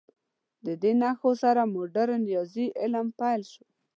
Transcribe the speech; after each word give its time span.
د 0.65 0.67
دې 0.81 0.91
نښو 1.01 1.31
سره 1.43 1.61
مډرن 1.73 2.21
ریاضي 2.29 2.65
علم 2.81 3.07
پیل 3.19 3.41
شو. 3.51 3.65